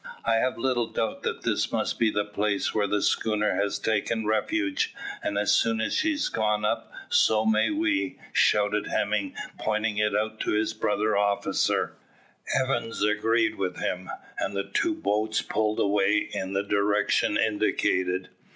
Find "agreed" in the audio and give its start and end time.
13.03-13.57